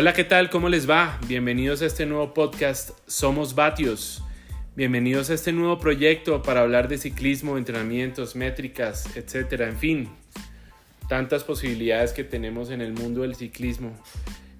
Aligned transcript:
Hola, 0.00 0.14
¿qué 0.14 0.24
tal? 0.24 0.48
¿Cómo 0.48 0.70
les 0.70 0.88
va? 0.88 1.20
Bienvenidos 1.28 1.82
a 1.82 1.86
este 1.86 2.06
nuevo 2.06 2.32
podcast 2.32 2.92
Somos 3.06 3.54
Batios. 3.54 4.24
Bienvenidos 4.74 5.28
a 5.28 5.34
este 5.34 5.52
nuevo 5.52 5.78
proyecto 5.78 6.42
para 6.42 6.62
hablar 6.62 6.88
de 6.88 6.96
ciclismo, 6.96 7.58
entrenamientos, 7.58 8.34
métricas, 8.34 9.14
etcétera. 9.14 9.68
En 9.68 9.76
fin, 9.76 10.08
tantas 11.06 11.44
posibilidades 11.44 12.14
que 12.14 12.24
tenemos 12.24 12.70
en 12.70 12.80
el 12.80 12.94
mundo 12.94 13.20
del 13.20 13.34
ciclismo. 13.34 13.92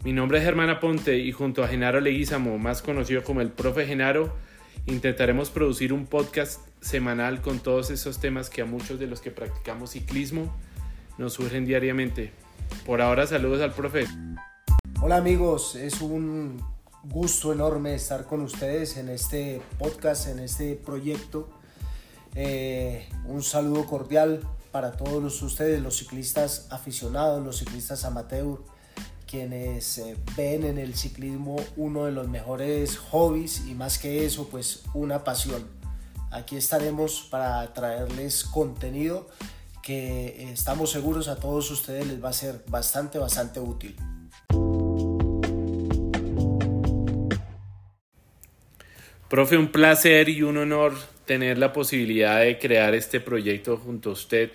Mi 0.04 0.12
nombre 0.12 0.36
es 0.36 0.44
Germán 0.44 0.68
Aponte 0.68 1.16
y 1.16 1.32
junto 1.32 1.64
a 1.64 1.68
Genaro 1.68 2.02
Leguizamo, 2.02 2.58
más 2.58 2.82
conocido 2.82 3.24
como 3.24 3.40
el 3.40 3.50
profe 3.50 3.86
Genaro, 3.86 4.36
intentaremos 4.84 5.48
producir 5.48 5.94
un 5.94 6.04
podcast 6.04 6.60
semanal 6.82 7.40
con 7.40 7.60
todos 7.60 7.88
esos 7.88 8.20
temas 8.20 8.50
que 8.50 8.60
a 8.60 8.66
muchos 8.66 9.00
de 9.00 9.06
los 9.06 9.22
que 9.22 9.30
practicamos 9.30 9.92
ciclismo 9.92 10.54
nos 11.16 11.32
surgen 11.32 11.64
diariamente. 11.64 12.30
Por 12.84 13.00
ahora, 13.00 13.26
saludos 13.26 13.62
al 13.62 13.72
profe. 13.72 14.04
Hola 15.10 15.18
amigos, 15.18 15.74
es 15.74 16.02
un 16.02 16.62
gusto 17.02 17.52
enorme 17.52 17.96
estar 17.96 18.26
con 18.26 18.42
ustedes 18.42 18.96
en 18.96 19.08
este 19.08 19.60
podcast, 19.76 20.28
en 20.28 20.38
este 20.38 20.76
proyecto. 20.76 21.48
Eh, 22.36 23.08
un 23.26 23.42
saludo 23.42 23.86
cordial 23.86 24.46
para 24.70 24.92
todos 24.92 25.42
ustedes, 25.42 25.82
los 25.82 25.96
ciclistas 25.96 26.68
aficionados, 26.70 27.44
los 27.44 27.58
ciclistas 27.58 28.04
amateur, 28.04 28.60
quienes 29.26 29.98
eh, 29.98 30.16
ven 30.36 30.62
en 30.62 30.78
el 30.78 30.94
ciclismo 30.94 31.56
uno 31.76 32.04
de 32.04 32.12
los 32.12 32.28
mejores 32.28 32.96
hobbies 32.96 33.66
y 33.66 33.74
más 33.74 33.98
que 33.98 34.24
eso, 34.24 34.46
pues 34.46 34.84
una 34.94 35.24
pasión. 35.24 35.66
Aquí 36.30 36.56
estaremos 36.56 37.26
para 37.28 37.74
traerles 37.74 38.44
contenido 38.44 39.26
que 39.82 40.26
eh, 40.26 40.52
estamos 40.52 40.92
seguros 40.92 41.26
a 41.26 41.34
todos 41.34 41.68
ustedes 41.72 42.06
les 42.06 42.22
va 42.22 42.28
a 42.28 42.32
ser 42.32 42.64
bastante, 42.68 43.18
bastante 43.18 43.58
útil. 43.58 43.96
Profe, 49.30 49.56
un 49.56 49.68
placer 49.68 50.28
y 50.28 50.42
un 50.42 50.56
honor 50.56 50.92
tener 51.24 51.56
la 51.56 51.72
posibilidad 51.72 52.40
de 52.40 52.58
crear 52.58 52.96
este 52.96 53.20
proyecto 53.20 53.76
junto 53.76 54.10
a 54.10 54.12
usted 54.14 54.50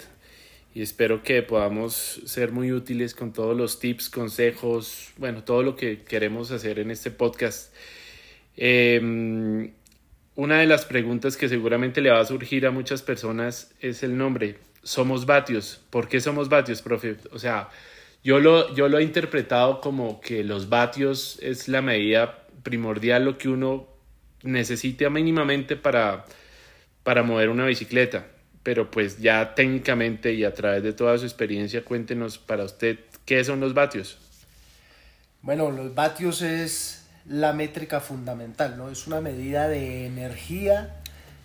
y 0.73 0.81
espero 0.81 1.23
que 1.23 1.41
podamos 1.43 2.19
ser 2.25 2.51
muy 2.51 2.73
útiles 2.73 3.15
con 3.15 3.31
todos 3.31 3.55
los 3.55 3.79
tips, 3.79 4.09
consejos, 4.09 5.13
bueno, 5.15 5.45
todo 5.45 5.63
lo 5.63 5.77
que 5.77 6.03
queremos 6.03 6.51
hacer 6.51 6.79
en 6.79 6.91
este 6.91 7.09
podcast. 7.09 7.73
Em, 8.57 9.71
una 10.35 10.59
de 10.59 10.65
las 10.65 10.83
preguntas 10.83 11.37
que 11.37 11.47
seguramente 11.47 12.01
le 12.01 12.09
va 12.09 12.19
a 12.19 12.25
surgir 12.25 12.65
a 12.67 12.71
muchas 12.71 13.01
personas 13.01 13.73
es 13.79 14.03
el 14.03 14.17
nombre. 14.17 14.57
Somos 14.83 15.25
vatios. 15.25 15.79
¿Por 15.89 16.09
qué 16.09 16.19
somos 16.19 16.49
vatios, 16.49 16.81
profe? 16.81 17.15
O 17.31 17.39
sea, 17.39 17.69
yo 18.25 18.41
lo, 18.41 18.75
yo 18.75 18.89
lo 18.89 18.99
he 18.99 19.03
interpretado 19.03 19.79
como 19.79 20.19
que 20.19 20.43
los 20.43 20.67
vatios 20.67 21.39
es 21.41 21.69
la 21.69 21.81
medida 21.81 22.45
primordial, 22.63 23.23
lo 23.23 23.37
que 23.37 23.47
uno 23.47 23.94
necesita 24.45 25.09
mínimamente 25.09 25.75
para, 25.75 26.25
para 27.03 27.23
mover 27.23 27.49
una 27.49 27.65
bicicleta 27.65 28.27
pero 28.65 28.89
pues 28.89 29.19
ya 29.19 29.53
técnicamente 29.53 30.33
y 30.33 30.43
a 30.43 30.51
través 30.51 30.81
de 30.81 30.91
toda 30.91 31.15
su 31.19 31.25
experiencia, 31.25 31.85
cuéntenos 31.85 32.39
para 32.39 32.63
usted 32.63 32.97
qué 33.23 33.43
son 33.43 33.59
los 33.59 33.75
vatios. 33.75 34.17
Bueno, 35.43 35.69
los 35.69 35.93
vatios 35.93 36.41
es 36.41 37.05
la 37.27 37.53
métrica 37.53 37.99
fundamental, 37.99 38.75
¿no? 38.75 38.89
Es 38.89 39.05
una 39.05 39.21
medida 39.21 39.67
de 39.67 40.07
energía, 40.07 40.95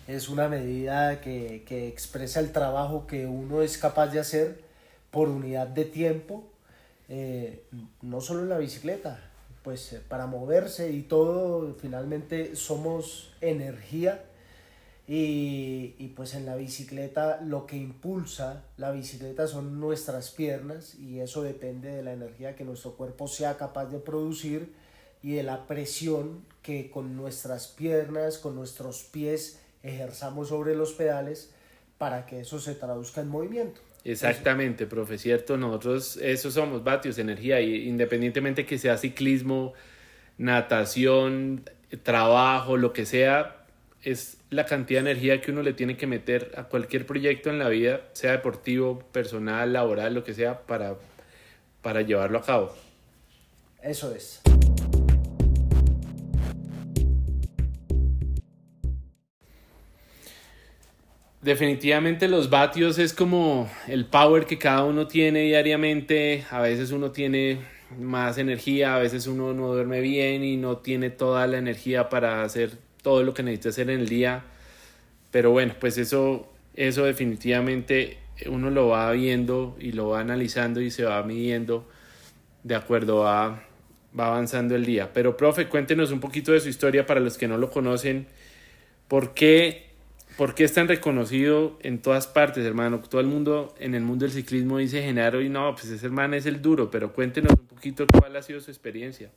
es 0.07 0.29
una 0.29 0.49
medida 0.49 1.21
que, 1.21 1.63
que 1.67 1.87
expresa 1.87 2.39
el 2.39 2.51
trabajo 2.51 3.05
que 3.05 3.27
uno 3.27 3.61
es 3.61 3.77
capaz 3.77 4.07
de 4.07 4.19
hacer 4.19 4.59
por 5.11 5.29
unidad 5.29 5.67
de 5.67 5.85
tiempo, 5.85 6.51
eh, 7.07 7.61
no 8.01 8.19
solo 8.21 8.41
en 8.41 8.49
la 8.49 8.57
bicicleta, 8.57 9.30
pues 9.63 9.93
eh, 9.93 10.01
para 10.07 10.27
moverse 10.27 10.91
y 10.91 11.03
todo, 11.03 11.75
finalmente 11.79 12.55
somos 12.55 13.33
energía 13.41 14.23
y, 15.07 16.13
pues 16.15 16.35
en 16.35 16.45
la 16.45 16.55
bicicleta 16.55 17.41
lo 17.41 17.65
que 17.65 17.75
impulsa 17.75 18.63
la 18.77 18.91
bicicleta 18.91 19.47
son 19.47 19.79
nuestras 19.79 20.29
piernas 20.29 20.95
y 20.95 21.19
eso 21.19 21.41
depende 21.43 21.93
de 21.93 22.03
la 22.03 22.13
energía 22.13 22.55
que 22.55 22.63
nuestro 22.63 22.93
cuerpo 22.93 23.27
sea 23.27 23.57
capaz 23.57 23.87
de 23.87 23.99
producir 23.99 24.73
y 25.21 25.33
de 25.33 25.43
la 25.43 25.67
presión 25.67 26.45
que 26.61 26.89
con 26.89 27.17
nuestras 27.17 27.67
piernas, 27.67 28.37
con 28.37 28.55
nuestros 28.55 29.03
pies 29.03 29.59
ejerzamos 29.83 30.49
sobre 30.49 30.75
los 30.75 30.93
pedales 30.93 31.51
para 31.97 32.25
que 32.25 32.39
eso 32.39 32.59
se 32.59 32.75
traduzca 32.75 33.21
en 33.21 33.27
movimiento. 33.27 33.81
Exactamente, 34.03 34.87
profe, 34.87 35.17
cierto, 35.17 35.57
nosotros 35.57 36.17
eso 36.17 36.49
somos 36.49 36.83
vatios, 36.83 37.19
energía, 37.19 37.61
y 37.61 37.87
independientemente 37.87 38.65
que 38.65 38.79
sea 38.79 38.97
ciclismo, 38.97 39.73
natación, 40.37 41.69
trabajo, 42.01 42.77
lo 42.77 42.93
que 42.93 43.05
sea, 43.05 43.65
es 44.03 44.37
la 44.49 44.65
cantidad 44.65 45.03
de 45.03 45.11
energía 45.11 45.39
que 45.39 45.51
uno 45.51 45.61
le 45.61 45.73
tiene 45.73 45.97
que 45.97 46.07
meter 46.07 46.51
a 46.57 46.63
cualquier 46.63 47.05
proyecto 47.05 47.51
en 47.51 47.59
la 47.59 47.69
vida, 47.69 48.01
sea 48.13 48.31
deportivo, 48.31 48.99
personal, 49.11 49.71
laboral, 49.71 50.15
lo 50.15 50.23
que 50.23 50.33
sea, 50.33 50.61
para, 50.61 50.95
para 51.83 52.01
llevarlo 52.01 52.39
a 52.39 52.43
cabo. 52.43 52.75
Eso 53.83 54.13
es. 54.13 54.40
Definitivamente 61.41 62.27
los 62.27 62.51
vatios 62.51 62.99
es 62.99 63.13
como 63.13 63.69
el 63.87 64.05
power 64.05 64.45
que 64.45 64.59
cada 64.59 64.83
uno 64.83 65.07
tiene 65.07 65.41
diariamente. 65.41 66.45
A 66.51 66.61
veces 66.61 66.91
uno 66.91 67.11
tiene 67.11 67.59
más 67.99 68.37
energía, 68.37 68.95
a 68.95 68.99
veces 68.99 69.25
uno 69.25 69.53
no 69.53 69.73
duerme 69.73 70.01
bien 70.01 70.43
y 70.43 70.57
no 70.57 70.77
tiene 70.77 71.09
toda 71.09 71.47
la 71.47 71.57
energía 71.57 72.09
para 72.09 72.43
hacer 72.43 72.71
todo 73.01 73.23
lo 73.23 73.33
que 73.33 73.41
necesita 73.41 73.69
hacer 73.69 73.89
en 73.89 74.01
el 74.01 74.07
día. 74.07 74.43
Pero 75.31 75.51
bueno, 75.51 75.73
pues 75.79 75.97
eso, 75.97 76.47
eso 76.75 77.05
definitivamente 77.05 78.19
uno 78.45 78.69
lo 78.69 78.89
va 78.89 79.11
viendo 79.11 79.75
y 79.79 79.93
lo 79.93 80.09
va 80.09 80.19
analizando 80.19 80.79
y 80.79 80.91
se 80.91 81.05
va 81.05 81.23
midiendo 81.23 81.87
de 82.63 82.75
acuerdo 82.75 83.27
a 83.27 83.63
va 84.17 84.27
avanzando 84.27 84.75
el 84.75 84.85
día. 84.85 85.13
Pero 85.13 85.37
profe, 85.37 85.67
cuéntenos 85.67 86.11
un 86.11 86.19
poquito 86.19 86.51
de 86.51 86.59
su 86.59 86.69
historia 86.69 87.05
para 87.05 87.19
los 87.19 87.37
que 87.37 87.47
no 87.47 87.57
lo 87.57 87.71
conocen. 87.71 88.27
¿Por 89.07 89.33
qué, 89.33 89.90
por 90.41 90.55
qué 90.55 90.63
es 90.63 90.73
tan 90.73 90.87
reconocido 90.87 91.77
en 91.81 92.01
todas 92.01 92.25
partes, 92.25 92.65
hermano? 92.65 92.99
Todo 93.01 93.21
el 93.21 93.27
mundo 93.27 93.75
en 93.77 93.93
el 93.93 94.01
mundo 94.01 94.25
del 94.25 94.33
ciclismo 94.33 94.79
dice 94.79 95.03
Genaro 95.03 95.39
y 95.39 95.49
no, 95.49 95.75
pues 95.75 95.85
ese 95.89 96.03
hermano 96.03 96.35
es 96.35 96.47
el 96.47 96.63
duro, 96.63 96.89
pero 96.89 97.13
cuéntenos 97.13 97.51
un 97.51 97.67
poquito 97.67 98.07
cuál 98.11 98.35
ha 98.35 98.41
sido 98.41 98.59
su 98.59 98.71
experiencia. 98.71 99.29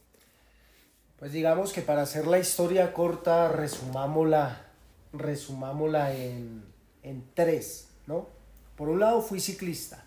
Pues 1.19 1.33
digamos 1.33 1.75
que 1.75 1.83
para 1.83 2.01
hacer 2.01 2.27
la 2.27 2.39
historia 2.39 2.95
corta, 2.95 3.53
resumámosla, 3.53 4.63
resumámosla 5.13 6.15
en, 6.17 6.65
en 7.03 7.25
tres, 7.35 7.91
¿no? 8.07 8.27
Por 8.75 8.89
un 8.89 9.01
lado 9.01 9.21
fui 9.21 9.41
ciclista. 9.41 10.04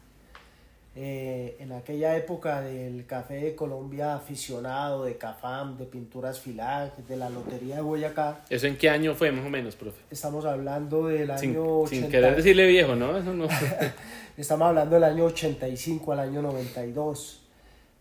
Eh, 1.00 1.58
en 1.59 1.74
aquella 1.74 2.18
época 2.18 2.59
del 2.62 3.06
Café 3.06 3.35
de 3.35 3.56
Colombia 3.56 4.16
aficionado, 4.16 5.03
de 5.03 5.16
Cafam, 5.16 5.78
de 5.78 5.85
Pinturas 5.85 6.40
Filag, 6.40 6.97
de 7.06 7.16
la 7.16 7.30
Lotería 7.30 7.75
de 7.75 7.81
Boyacá. 7.81 8.44
¿Eso 8.50 8.66
en 8.66 8.80
qué 8.80 8.90
año 8.90 9.13
fue 9.13 9.31
más 9.31 9.46
o 9.46 9.50
menos, 9.52 9.75
profe? 9.75 10.02
Estamos 10.09 10.44
hablando 10.46 11.06
del 11.06 11.30
año... 11.30 11.81
80... 11.81 11.90
Sin 11.90 12.09
querer 12.09 12.35
decirle 12.35 12.66
viejo, 12.66 12.96
¿no? 12.96 13.16
Eso 13.16 13.31
no... 13.31 13.47
Estamos 14.38 14.69
hablando 14.69 14.96
del 14.96 15.03
año 15.03 15.25
85 15.25 16.13
al 16.13 16.19
año 16.19 16.41
92. 16.41 17.44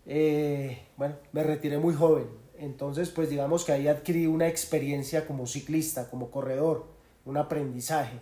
Eh, 0.07 0.79
bueno, 0.97 1.17
me 1.33 1.43
retiré 1.43 1.77
muy 1.77 1.93
joven, 1.93 2.29
entonces, 2.59 3.11
pues 3.11 3.29
digamos 3.29 3.67
que 3.67 3.73
ahí 3.73 3.89
adquirí 3.89 4.27
una 4.27 4.49
experiencia 4.49 5.27
como 5.27 5.47
ciclista, 5.47 6.09
como 6.09 6.31
corredor, 6.31 6.87
un 7.27 7.37
aprendizaje, 7.37 8.21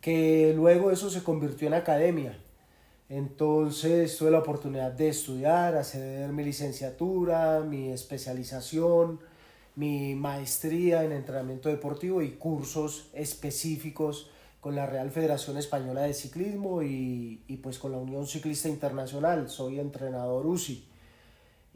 que 0.00 0.54
luego 0.56 0.90
eso 0.90 1.10
se 1.10 1.22
convirtió 1.22 1.68
en 1.68 1.74
academia. 1.74 2.38
Entonces 3.08 4.16
tuve 4.16 4.32
la 4.32 4.40
oportunidad 4.40 4.90
de 4.92 5.08
estudiar, 5.08 5.76
hacer 5.76 6.32
mi 6.32 6.42
licenciatura, 6.44 7.60
mi 7.60 7.90
especialización, 7.90 9.20
mi 9.76 10.14
maestría 10.14 11.04
en 11.04 11.12
entrenamiento 11.12 11.68
deportivo 11.68 12.22
y 12.22 12.32
cursos 12.32 13.08
específicos 13.12 14.30
con 14.60 14.74
la 14.74 14.86
Real 14.86 15.10
Federación 15.12 15.56
Española 15.56 16.02
de 16.02 16.14
Ciclismo 16.14 16.82
y, 16.82 17.42
y 17.46 17.56
pues 17.58 17.78
con 17.78 17.92
la 17.92 17.98
Unión 17.98 18.26
Ciclista 18.26 18.68
Internacional. 18.68 19.48
Soy 19.48 19.78
entrenador 19.78 20.44
UCI 20.44 20.84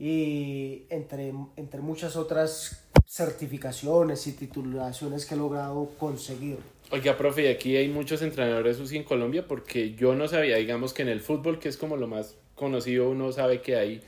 y 0.00 0.86
entre, 0.88 1.32
entre 1.56 1.80
muchas 1.82 2.16
otras 2.16 2.82
certificaciones 3.06 4.26
y 4.26 4.32
titulaciones 4.32 5.26
que 5.26 5.34
he 5.34 5.38
logrado 5.38 5.90
conseguir. 5.98 6.58
Oiga, 6.92 7.16
profe, 7.16 7.50
aquí 7.50 7.76
hay 7.76 7.88
muchos 7.88 8.20
entrenadores 8.22 8.80
UCI 8.80 8.98
en 8.98 9.04
Colombia 9.04 9.46
porque 9.46 9.94
yo 9.94 10.14
no 10.14 10.26
sabía, 10.26 10.56
digamos 10.56 10.92
que 10.92 11.02
en 11.02 11.08
el 11.08 11.20
fútbol, 11.20 11.58
que 11.58 11.68
es 11.68 11.76
como 11.76 11.96
lo 11.96 12.08
más 12.08 12.36
conocido, 12.56 13.08
uno 13.08 13.30
sabe 13.30 13.60
que 13.60 13.76
hay, 13.76 14.02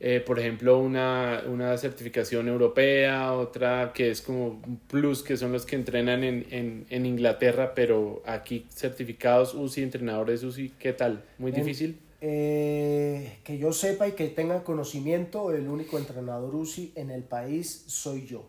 eh, 0.00 0.20
por 0.20 0.40
ejemplo, 0.40 0.78
una, 0.78 1.44
una, 1.46 1.78
certificación 1.78 2.48
europea, 2.48 3.32
otra 3.34 3.92
que 3.94 4.10
es 4.10 4.20
como 4.20 4.60
un 4.66 4.80
plus, 4.88 5.22
que 5.22 5.36
son 5.36 5.52
los 5.52 5.64
que 5.64 5.76
entrenan 5.76 6.24
en, 6.24 6.46
en, 6.50 6.86
en 6.90 7.06
Inglaterra, 7.06 7.72
pero 7.74 8.22
aquí 8.26 8.66
certificados 8.68 9.54
UCI, 9.54 9.82
entrenadores 9.82 10.42
UCI, 10.42 10.72
¿qué 10.78 10.92
tal? 10.92 11.22
¿Muy 11.38 11.52
difícil? 11.52 11.96
eh, 12.24 13.38
que 13.42 13.58
yo 13.58 13.72
sepa 13.72 14.06
y 14.06 14.12
que 14.12 14.28
tenga 14.28 14.62
conocimiento, 14.62 15.52
el 15.52 15.68
único 15.68 15.98
entrenador 15.98 16.54
UCI 16.54 16.92
en 16.94 17.10
el 17.10 17.24
país 17.24 17.84
soy 17.88 18.26
yo. 18.26 18.48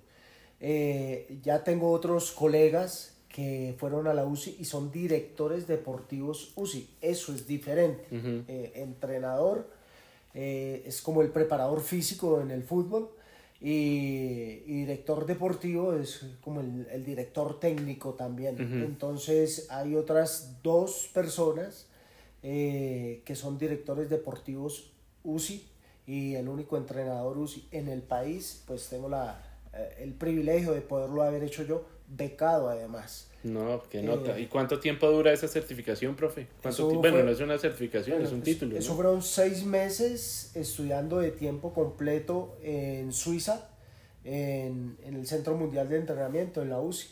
Eh, 0.59 1.39
ya 1.41 1.63
tengo 1.63 1.91
otros 1.91 2.31
colegas 2.31 3.12
que 3.33 3.75
fueron 3.77 4.07
a 4.07 4.13
la 4.13 4.25
UCI 4.25 4.55
y 4.59 4.65
son 4.65 4.91
directores 4.91 5.67
deportivos 5.67 6.53
UCI. 6.55 6.87
Eso 7.01 7.33
es 7.33 7.45
diferente. 7.45 8.05
Eh, 8.11 8.71
entrenador 8.75 9.67
es 10.33 11.01
como 11.01 11.21
el 11.21 11.29
preparador 11.29 11.81
físico 11.81 12.39
en 12.41 12.49
el 12.51 12.63
fútbol 12.63 13.09
y, 13.63 14.57
director 14.65 15.25
deportivo 15.25 15.93
es 15.93 16.25
como 16.41 16.59
el, 16.59 17.05
director 17.05 17.61
técnico 17.61 18.13
también. 18.13 18.57
Entonces 18.59 19.67
hay 19.69 19.95
otras 19.95 20.61
dos 20.61 21.09
personas 21.13 21.87
eh, 22.43 23.21
que 23.23 23.37
son 23.37 23.57
directores 23.57 24.09
deportivos 24.09 24.91
UCI 25.23 25.65
y 26.05 26.35
el 26.35 26.49
único 26.49 26.75
entrenador 26.75 27.37
UCI 27.37 27.69
en 27.71 27.87
el 27.87 28.01
país, 28.01 28.61
pues 28.67 28.89
tengo 28.89 29.07
la, 29.07 29.41
eh, 29.73 29.99
el 30.01 30.13
privilegio 30.13 30.73
de 30.73 30.81
poderlo 30.81 31.23
haber 31.23 31.41
hecho 31.41 31.63
yo, 31.63 31.85
becado 32.15 32.69
además. 32.69 33.29
No, 33.43 33.83
qué 33.89 34.01
nota. 34.01 34.39
¿Y 34.39 34.47
cuánto 34.47 34.79
tiempo 34.79 35.09
dura 35.09 35.33
esa 35.33 35.47
certificación, 35.47 36.15
profe? 36.15 36.47
bueno, 36.95 37.23
no 37.23 37.31
es 37.31 37.41
una 37.41 37.57
certificación, 37.57 38.21
es 38.21 38.31
un 38.31 38.41
título. 38.41 38.77
Eso 38.77 38.95
fueron 38.95 39.21
seis 39.21 39.65
meses 39.65 40.51
estudiando 40.55 41.19
de 41.19 41.31
tiempo 41.31 41.73
completo 41.73 42.57
en 42.61 43.11
Suiza, 43.11 43.69
en, 44.23 44.97
en, 45.03 45.15
el 45.15 45.27
Centro 45.27 45.55
Mundial 45.55 45.89
de 45.89 45.97
Entrenamiento, 45.97 46.61
en 46.61 46.69
la 46.69 46.79
UCI. 46.79 47.07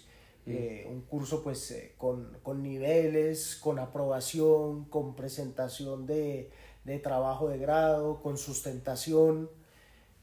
Mm. 0.45 0.51
Eh, 0.51 0.87
un 0.89 1.01
curso 1.01 1.43
pues 1.43 1.69
eh, 1.71 1.93
con, 1.97 2.37
con, 2.41 2.63
niveles, 2.63 3.57
con 3.61 3.77
aprobación, 3.77 4.85
con 4.85 5.15
presentación 5.15 6.07
de, 6.07 6.49
de 6.83 6.99
trabajo 6.99 7.49
de 7.49 7.59
grado, 7.59 8.21
con 8.21 8.37
sustentación 8.37 9.49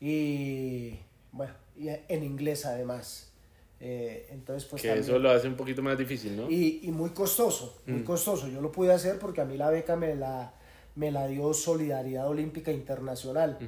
y 0.01 0.99
bueno, 1.33 1.55
y 1.77 1.89
en 1.89 2.25
inglés 2.25 2.67
además. 2.67 3.33
Eh, 3.81 4.27
entonces, 4.31 4.69
pues, 4.69 4.83
que 4.83 4.93
eso 4.93 5.19
lo 5.19 5.31
hace 5.31 5.47
un 5.47 5.55
poquito 5.55 5.83
más 5.83 5.97
difícil, 5.97 6.37
¿no? 6.37 6.51
Y, 6.51 6.81
y 6.83 6.91
muy 6.91 7.11
costoso, 7.11 7.81
muy 7.87 8.01
mm. 8.01 8.05
costoso. 8.05 8.49
Yo 8.49 8.61
lo 8.61 8.73
pude 8.73 8.93
hacer 8.93 9.19
porque 9.19 9.41
a 9.41 9.45
mí 9.45 9.57
la 9.57 9.71
beca 9.71 9.95
me 9.95 10.15
la, 10.17 10.53
me 10.97 11.13
la 11.13 11.29
dio 11.29 11.55
Solidaridad 11.55 12.29
Olímpica 12.29 12.73
Internacional. 12.73 13.59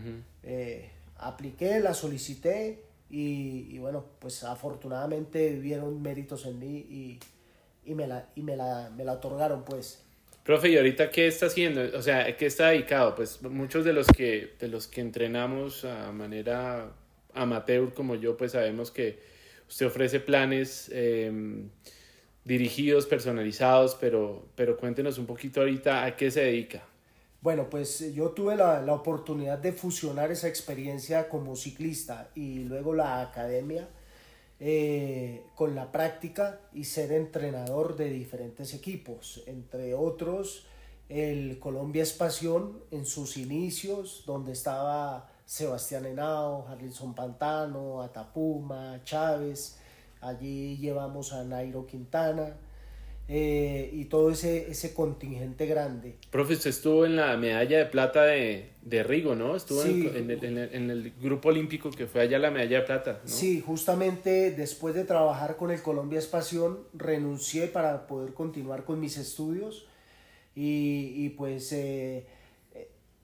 Eh, 0.42 0.90
apliqué, 1.16 1.78
la 1.78 1.94
solicité 1.94 2.82
y, 3.08 3.68
y, 3.70 3.78
bueno, 3.78 4.04
pues 4.18 4.42
afortunadamente 4.42 5.52
vieron 5.56 6.02
méritos 6.02 6.44
en 6.46 6.58
mí 6.58 6.76
y, 6.76 7.20
y, 7.84 7.94
me, 7.94 8.08
la, 8.08 8.28
y 8.34 8.42
me, 8.42 8.56
la, 8.56 8.90
me 8.96 9.04
la 9.04 9.12
otorgaron, 9.12 9.64
pues. 9.64 10.02
Profe, 10.44 10.70
¿y 10.70 10.76
ahorita 10.76 11.10
qué 11.10 11.28
está 11.28 11.46
haciendo? 11.46 11.82
O 11.96 12.02
sea, 12.02 12.36
¿qué 12.36 12.46
está 12.46 12.70
dedicado? 12.70 13.14
Pues 13.14 13.42
muchos 13.42 13.84
de 13.84 13.92
los 13.92 14.06
que, 14.08 14.54
de 14.58 14.68
los 14.68 14.88
que 14.88 15.02
entrenamos 15.02 15.84
a 15.84 16.10
manera 16.10 16.92
amateur 17.34 17.92
como 17.94 18.16
yo, 18.16 18.36
pues 18.36 18.52
sabemos 18.52 18.90
que 18.90 19.20
Usted 19.70 19.86
ofrece 19.86 20.18
planes 20.18 20.90
em, 20.92 21.70
dirigidos, 22.44 23.06
personalizados, 23.06 23.94
pero, 23.94 24.48
pero 24.56 24.76
cuéntenos 24.76 25.16
un 25.16 25.26
poquito 25.26 25.60
ahorita 25.60 26.04
a 26.04 26.16
qué 26.16 26.30
se 26.30 26.40
dedica. 26.40 26.82
Bueno, 27.40 27.70
pues 27.70 28.12
yo 28.12 28.30
tuve 28.30 28.56
la, 28.56 28.82
la, 28.82 28.92
oportunidad 28.92 29.58
de 29.58 29.72
fusionar 29.72 30.32
esa 30.32 30.48
experiencia 30.48 31.28
como 31.28 31.54
ciclista 31.54 32.30
y 32.34 32.64
luego 32.64 32.92
la 32.94 33.22
academia 33.22 33.88
eh, 34.58 35.44
con 35.54 35.74
la 35.76 35.92
práctica 35.92 36.60
y 36.74 36.84
ser 36.84 37.12
entrenador 37.12 37.96
de 37.96 38.10
diferentes 38.10 38.74
equipos, 38.74 39.42
entre 39.46 39.94
otros 39.94 40.66
el 41.08 41.58
Colombia 41.58 42.02
Espación 42.02 42.82
en 42.90 43.06
sus 43.06 43.36
inicios, 43.36 44.24
donde 44.26 44.52
estaba 44.52 45.29
Sebastián 45.50 46.06
Henao, 46.06 46.64
Harlinson 46.68 47.12
Pantano, 47.12 48.02
Atapuma, 48.02 49.00
Chávez, 49.02 49.78
allí 50.20 50.76
llevamos 50.76 51.32
a 51.32 51.42
Nairo 51.42 51.88
Quintana 51.88 52.54
eh, 53.26 53.90
y 53.92 54.04
todo 54.04 54.30
ese, 54.30 54.70
ese 54.70 54.94
contingente 54.94 55.66
grande. 55.66 56.18
Profe, 56.30 56.52
usted 56.52 56.70
estuvo 56.70 57.04
en 57.04 57.16
la 57.16 57.36
medalla 57.36 57.78
de 57.78 57.86
plata 57.86 58.22
de, 58.26 58.70
de 58.82 59.02
Rigo, 59.02 59.34
¿no? 59.34 59.56
Estuvo 59.56 59.82
en, 59.82 60.30
el, 60.30 60.44
en, 60.44 60.88
el, 60.88 61.12
grupo 61.20 61.48
olímpico 61.48 61.90
que 61.90 62.06
fue 62.06 62.20
allá 62.20 62.38
la 62.38 62.52
medalla 62.52 62.82
de 62.82 62.86
plata. 62.86 63.20
¿no? 63.20 63.28
Sí, 63.28 63.60
justamente 63.60 64.52
después 64.52 64.94
de 64.94 65.02
trabajar 65.02 65.56
con 65.56 65.72
el 65.72 65.82
Colombia 65.82 66.20
Espación, 66.20 66.78
renuncié 66.94 67.66
para 67.66 68.06
poder 68.06 68.34
continuar 68.34 68.84
con 68.84 69.00
mis 69.00 69.18
estudios 69.18 69.88
y, 70.54 71.12
y 71.16 71.30
pues... 71.30 71.72
Eh, 71.72 72.24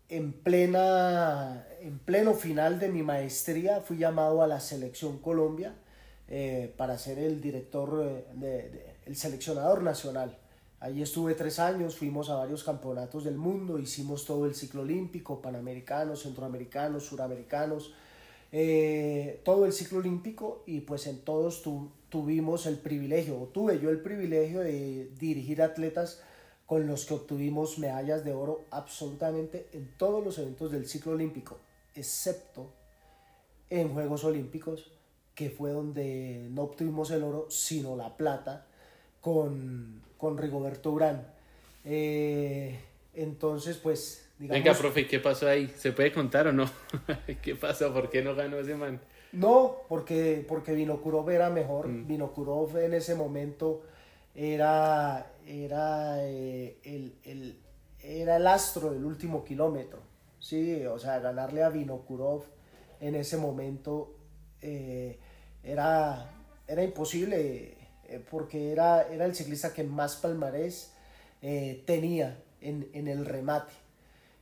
en, 0.08 0.32
plena, 0.32 1.66
en 1.80 1.98
pleno 1.98 2.34
final 2.34 2.78
de 2.78 2.88
mi 2.88 3.02
maestría 3.02 3.80
fui 3.80 3.98
llamado 3.98 4.42
a 4.42 4.46
la 4.46 4.60
selección 4.60 5.18
Colombia 5.18 5.74
eh, 6.28 6.72
para 6.76 6.98
ser 6.98 7.18
el 7.18 7.40
director, 7.40 8.04
eh, 8.04 8.24
de, 8.34 8.94
el 9.06 9.16
seleccionador 9.16 9.82
nacional. 9.82 10.38
Allí 10.78 11.02
estuve 11.02 11.34
tres 11.34 11.58
años, 11.58 11.96
fuimos 11.96 12.28
a 12.28 12.36
varios 12.36 12.62
campeonatos 12.62 13.24
del 13.24 13.36
mundo, 13.36 13.78
hicimos 13.78 14.24
todo 14.24 14.46
el 14.46 14.54
ciclo 14.54 14.82
olímpico, 14.82 15.40
panamericanos, 15.40 16.22
centroamericanos, 16.22 17.04
suramericanos, 17.04 17.94
eh, 18.52 19.40
todo 19.44 19.66
el 19.66 19.72
ciclo 19.72 19.98
olímpico 19.98 20.62
y 20.66 20.80
pues 20.80 21.06
en 21.06 21.20
todos 21.20 21.62
tuvimos 22.10 22.66
el 22.66 22.76
privilegio, 22.76 23.48
tuve 23.52 23.80
yo 23.80 23.90
el 23.90 24.00
privilegio 24.00 24.60
de 24.60 25.10
dirigir 25.18 25.62
atletas 25.62 26.20
con 26.66 26.86
los 26.86 27.06
que 27.06 27.14
obtuvimos 27.14 27.78
medallas 27.78 28.24
de 28.24 28.32
oro 28.32 28.64
absolutamente 28.70 29.68
en 29.72 29.88
todos 29.96 30.24
los 30.24 30.38
eventos 30.38 30.72
del 30.72 30.86
ciclo 30.86 31.12
olímpico, 31.12 31.58
excepto 31.94 32.72
en 33.70 33.88
Juegos 33.94 34.24
Olímpicos, 34.24 34.90
que 35.34 35.50
fue 35.50 35.70
donde 35.70 36.48
no 36.50 36.62
obtuvimos 36.62 37.10
el 37.10 37.22
oro, 37.22 37.46
sino 37.50 37.94
la 37.96 38.16
plata 38.16 38.66
con, 39.20 40.02
con 40.18 40.38
Rigoberto 40.38 40.90
Urán. 40.92 41.26
Eh, 41.84 42.78
entonces, 43.14 43.76
pues, 43.76 44.28
digamos... 44.38 44.64
Venga, 44.64 44.76
profe, 44.76 45.06
¿qué 45.06 45.20
pasó 45.20 45.48
ahí? 45.48 45.72
¿Se 45.76 45.92
puede 45.92 46.12
contar 46.12 46.48
o 46.48 46.52
no? 46.52 46.68
¿Qué 47.42 47.54
pasó? 47.54 47.92
¿Por 47.92 48.10
qué 48.10 48.22
no 48.22 48.34
ganó 48.34 48.58
ese 48.58 48.74
man? 48.74 49.00
No, 49.32 49.76
porque, 49.88 50.44
porque 50.48 50.72
Vinokurov 50.74 51.28
era 51.30 51.50
mejor. 51.50 51.88
Mm. 51.88 52.06
Vinokurov 52.06 52.76
en 52.78 52.94
ese 52.94 53.14
momento 53.14 53.82
era, 54.36 55.32
era, 55.46 56.18
eh, 56.20 56.76
el, 56.84 57.58
era 58.00 58.36
el 58.36 58.46
astro 58.46 58.92
del 58.92 59.04
último 59.04 59.42
kilómetro. 59.42 60.00
Sí, 60.38 60.84
o 60.84 60.98
sea, 60.98 61.18
ganarle 61.18 61.62
a 61.62 61.70
Vinokurov 61.70 62.44
en 63.00 63.14
ese 63.14 63.38
momento 63.38 64.14
eh, 64.60 65.18
era, 65.64 66.30
era 66.68 66.84
imposible 66.84 67.76
eh, 68.04 68.24
porque 68.30 68.72
era, 68.72 69.08
era 69.08 69.24
el 69.24 69.34
ciclista 69.34 69.72
que 69.72 69.82
más 69.82 70.16
palmarés 70.16 70.92
tenía 71.86 72.42
en, 72.60 72.90
en, 72.92 73.06
el 73.06 73.24
remate. 73.24 73.72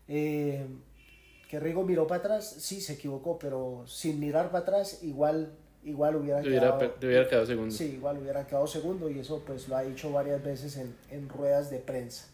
que 0.06 1.60
Rigo 1.60 1.82
miró 1.84 2.06
para 2.06 2.20
atrás, 2.20 2.48
sí, 2.60 2.80
se 2.80 2.94
equivocó, 2.94 3.38
pero 3.38 3.84
sin 3.86 4.20
mirar 4.20 4.46
para 4.50 4.62
atrás 4.62 5.02
igual 5.02 5.52
igual 5.84 6.16
hubiera, 6.16 6.42
quedado, 6.42 7.46
segundo. 7.46 7.74
Sí, 7.74 7.92
igual 7.94 8.18
hubiera 8.18 8.46
quedado 8.46 8.66
segundo 8.66 9.10
y 9.10 9.18
eso 9.18 9.42
pues 9.46 9.68
lo 9.68 9.76
ha 9.76 9.82
dicho 9.82 10.10
varias 10.10 10.42
veces 10.42 10.76
en, 10.76 10.94
en 11.10 11.28
ruedas 11.28 11.70
de 11.70 11.78
prensa. 11.78 12.26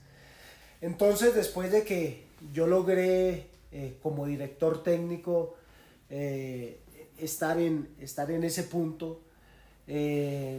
Entonces, 0.81 1.35
después 1.35 1.71
de 1.73 1.85
que 1.85 2.25
yo 2.53 2.67
logré 2.67 3.47
eh, 3.73 3.95
como 4.03 4.27
director 4.27 4.83
técnico 4.83 5.55
eh, 6.09 6.79
estar, 7.19 7.59
en, 7.59 7.89
estar 8.01 8.31
en 8.31 8.45
ese 8.45 8.63
punto, 8.63 9.21
eh, 9.87 10.59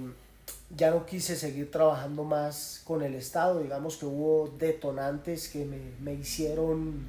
ya 0.76 0.92
no 0.92 1.06
quise 1.06 1.36
seguir 1.36 1.72
trabajando 1.72 2.24
más 2.24 2.82
con 2.86 3.02
el 3.02 3.16
Estado. 3.16 3.62
Digamos 3.62 3.98
que 3.98 4.06
hubo 4.06 4.54
detonantes 4.58 5.48
que 5.48 5.66
me, 5.66 5.80
me 6.02 6.14
hicieron 6.14 7.08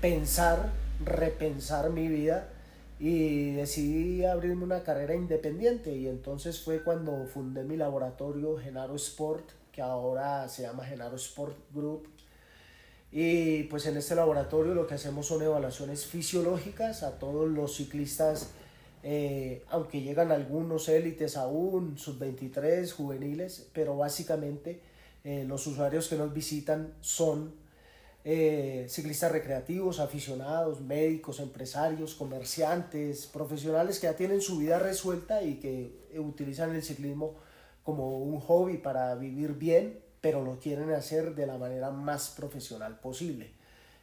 pensar, 0.00 0.72
repensar 1.04 1.90
mi 1.90 2.08
vida 2.08 2.48
y 2.98 3.52
decidí 3.52 4.24
abrirme 4.24 4.64
una 4.64 4.82
carrera 4.82 5.14
independiente 5.14 5.94
y 5.94 6.08
entonces 6.08 6.60
fue 6.60 6.82
cuando 6.82 7.26
fundé 7.26 7.62
mi 7.62 7.76
laboratorio 7.76 8.56
Genaro 8.56 8.96
Sport, 8.96 9.50
que 9.70 9.82
ahora 9.82 10.48
se 10.48 10.62
llama 10.62 10.84
Genaro 10.84 11.16
Sport 11.16 11.56
Group. 11.74 12.08
Y 13.12 13.64
pues 13.64 13.86
en 13.86 13.96
este 13.96 14.14
laboratorio 14.14 14.74
lo 14.74 14.86
que 14.86 14.94
hacemos 14.94 15.26
son 15.26 15.42
evaluaciones 15.42 16.06
fisiológicas 16.06 17.02
a 17.02 17.18
todos 17.18 17.48
los 17.48 17.76
ciclistas, 17.76 18.50
eh, 19.02 19.62
aunque 19.68 20.00
llegan 20.00 20.32
algunos 20.32 20.88
élites 20.88 21.36
aún, 21.36 21.98
sub-23, 21.98 22.90
juveniles, 22.92 23.68
pero 23.72 23.96
básicamente 23.96 24.80
eh, 25.22 25.44
los 25.46 25.66
usuarios 25.66 26.08
que 26.08 26.16
nos 26.16 26.32
visitan 26.32 26.94
son 27.00 27.52
eh, 28.28 28.86
ciclistas 28.88 29.30
recreativos, 29.30 30.00
aficionados, 30.00 30.80
médicos, 30.80 31.38
empresarios, 31.38 32.16
comerciantes, 32.16 33.26
profesionales 33.26 34.00
que 34.00 34.08
ya 34.08 34.16
tienen 34.16 34.40
su 34.40 34.58
vida 34.58 34.80
resuelta 34.80 35.44
y 35.44 35.60
que 35.60 36.08
utilizan 36.18 36.74
el 36.74 36.82
ciclismo 36.82 37.36
como 37.84 38.18
un 38.18 38.40
hobby 38.40 38.78
para 38.78 39.14
vivir 39.14 39.52
bien, 39.52 40.00
pero 40.20 40.42
lo 40.42 40.58
quieren 40.58 40.90
hacer 40.90 41.36
de 41.36 41.46
la 41.46 41.56
manera 41.56 41.92
más 41.92 42.30
profesional 42.30 42.98
posible. 42.98 43.52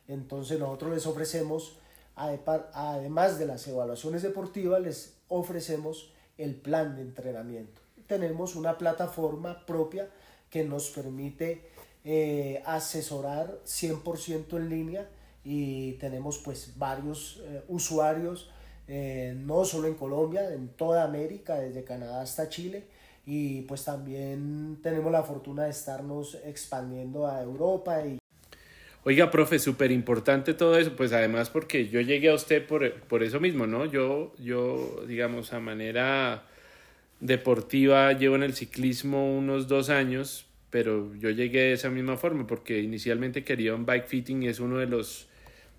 Entonces 0.08 0.58
nosotros 0.58 0.94
les 0.94 1.06
ofrecemos, 1.06 1.75
además 2.15 3.38
de 3.38 3.46
las 3.46 3.68
evaluaciones 3.68 4.22
deportivas, 4.22 4.82
les 4.82 5.18
ofrecemos 5.27 6.13
el 6.38 6.56
plan 6.56 6.96
de 6.96 7.01
entrenamiento. 7.01 7.82
Tenemos 8.08 8.56
una 8.56 8.77
plataforma 8.77 9.65
propia 9.65 10.08
que 10.50 10.63
nos 10.63 10.92
permite 10.92 11.73
eh, 12.05 12.62
asesorar 12.65 13.60
100% 13.65 14.57
en 14.57 14.69
línea 14.69 15.10
y 15.43 15.93
tenemos 15.93 16.38
pues 16.38 16.74
varios 16.77 17.41
eh, 17.45 17.63
usuarios, 17.67 18.50
eh, 18.88 19.36
no 19.38 19.65
solo 19.65 19.88
en 19.88 19.95
Colombia, 19.95 20.53
en 20.53 20.69
toda 20.69 21.03
América, 21.03 21.55
desde 21.55 21.83
Canadá 21.83 22.22
hasta 22.22 22.50
Chile 22.50 22.86
y 23.25 23.62
pues 23.62 23.86
también 23.86 24.79
tenemos 24.83 25.12
la 25.12 25.24
fortuna 25.24 25.63
de 25.63 25.69
estarnos 25.69 26.38
expandiendo 26.45 27.27
a 27.27 27.41
Europa 27.41 28.05
y 28.05 28.17
Oiga, 29.05 29.29
profe, 29.29 29.60
súper 29.60 29.91
importante 29.91 30.53
todo 30.53 30.77
eso, 30.77 30.95
pues 30.95 31.12
además 31.12 31.50
porque 31.50 31.89
yo 31.89 32.00
llegué 32.00 32.29
a 32.29 32.36
usted 32.36 32.65
por, 32.65 33.01
por 33.01 33.22
eso 33.22 33.41
mismo, 33.41 33.67
¿no? 33.67 33.83
Yo, 33.83 34.33
yo, 34.39 35.03
digamos, 35.05 35.51
a 35.51 35.60
manera 35.60 36.43
deportiva 37.19 38.13
llevo 38.13 38.36
en 38.38 38.43
el 38.43 38.53
ciclismo 38.53 39.38
unos 39.38 39.67
dos 39.67 39.89
años, 39.89 40.45
pero 40.74 41.13
yo 41.13 41.30
llegué 41.30 41.60
de 41.60 41.74
esa 41.74 41.92
misma 41.92 42.18
forma 42.18 42.48
porque 42.48 42.82
inicialmente 42.82 43.44
quería 43.44 43.75
un 43.75 43.86
bike 43.86 44.08
fitting 44.08 44.42
y 44.42 44.48
es 44.48 44.60
uno 44.60 44.80
de 44.80 44.88
los 44.88 45.27